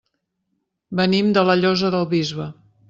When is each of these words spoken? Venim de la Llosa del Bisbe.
Venim 1.01 1.31
de 1.39 1.47
la 1.51 1.59
Llosa 1.63 1.95
del 1.99 2.11
Bisbe. 2.17 2.53